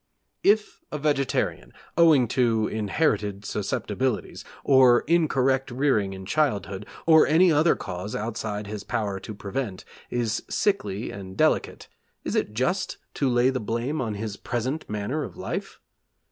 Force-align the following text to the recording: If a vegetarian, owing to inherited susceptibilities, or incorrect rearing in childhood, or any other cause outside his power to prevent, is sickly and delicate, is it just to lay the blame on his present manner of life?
If 0.41 0.81
a 0.91 0.97
vegetarian, 0.97 1.73
owing 1.95 2.27
to 2.29 2.67
inherited 2.67 3.45
susceptibilities, 3.45 4.43
or 4.63 5.01
incorrect 5.01 5.69
rearing 5.69 6.13
in 6.13 6.25
childhood, 6.25 6.87
or 7.05 7.27
any 7.27 7.51
other 7.51 7.75
cause 7.75 8.15
outside 8.15 8.65
his 8.65 8.83
power 8.83 9.19
to 9.19 9.35
prevent, 9.35 9.85
is 10.09 10.41
sickly 10.49 11.11
and 11.11 11.37
delicate, 11.37 11.87
is 12.23 12.33
it 12.35 12.55
just 12.55 12.97
to 13.13 13.29
lay 13.29 13.51
the 13.51 13.59
blame 13.59 14.01
on 14.01 14.15
his 14.15 14.37
present 14.37 14.89
manner 14.89 15.21
of 15.23 15.37
life? 15.37 15.79